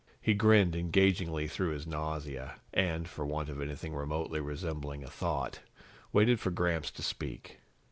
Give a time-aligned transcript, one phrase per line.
[0.19, 5.59] He grinned engagingly through his nausea and, for want of anything remotely resembling a thought,
[6.11, 7.59] waited for Gramps to speak.